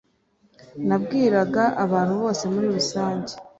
nabwiraga 0.87 1.63
abantu 1.85 2.13
bose 2.21 2.43
muri 2.53 2.67
rusange" 2.75 3.31